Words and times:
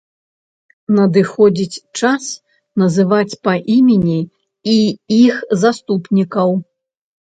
Надыходзіць 0.95 1.81
час 1.99 2.23
называць 2.85 3.33
па 3.45 3.53
імені 3.77 4.19
і 4.75 4.83
іх 5.23 5.35
заступнікаў. 5.63 6.49